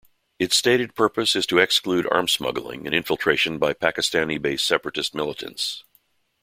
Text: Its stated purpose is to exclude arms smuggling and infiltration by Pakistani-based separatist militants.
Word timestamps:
Its 0.39 0.55
stated 0.55 0.95
purpose 0.95 1.35
is 1.35 1.45
to 1.45 1.59
exclude 1.59 2.07
arms 2.11 2.31
smuggling 2.31 2.87
and 2.87 2.95
infiltration 2.95 3.59
by 3.59 3.71
Pakistani-based 3.71 4.65
separatist 4.65 5.13
militants. 5.13 5.83